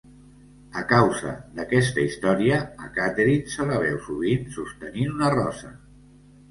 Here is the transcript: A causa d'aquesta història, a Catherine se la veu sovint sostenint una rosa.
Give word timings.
A 0.79 0.81
causa 0.91 1.33
d'aquesta 1.59 2.05
història, 2.07 2.57
a 2.87 2.91
Catherine 2.99 3.55
se 3.59 3.69
la 3.71 3.79
veu 3.87 4.01
sovint 4.09 4.51
sostenint 4.59 5.17
una 5.19 5.33
rosa. 5.41 5.77